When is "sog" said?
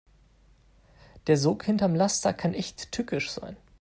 1.37-1.63